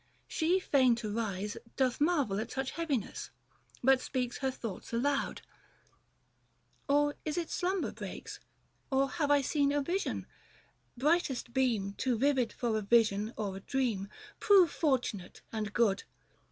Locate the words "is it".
7.23-7.51